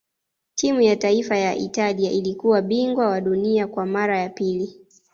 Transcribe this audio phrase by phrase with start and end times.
[0.55, 4.79] timu ya taifa ya italia ilikuwa bingwa wa dunia kwa mara ya pili